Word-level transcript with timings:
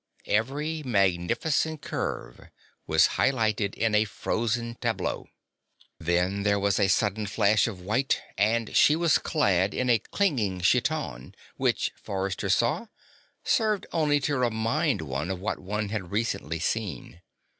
Every 0.25 0.81
magnificent 0.81 1.83
curve 1.83 2.49
was 2.87 3.07
highlighted 3.21 3.75
in 3.75 3.93
a 3.93 4.05
frozen 4.05 4.73
tableau. 4.81 5.27
Then 5.99 6.41
there 6.41 6.59
was 6.59 6.79
a 6.79 6.87
sudden 6.87 7.27
flash 7.27 7.67
of 7.67 7.81
white, 7.81 8.19
and 8.35 8.75
she 8.75 8.95
was 8.95 9.19
clad 9.19 9.75
in 9.75 9.91
a 9.91 9.99
clinging 9.99 10.61
chiton 10.61 11.35
which, 11.55 11.91
Forrester 12.01 12.49
saw, 12.49 12.87
served 13.43 13.85
only 13.91 14.19
to 14.21 14.39
remind 14.39 15.01
one 15.03 15.29
of 15.29 15.39
what 15.39 15.59
one 15.59 15.89
had 15.89 16.09
recently 16.09 16.57
seen. 16.57 17.21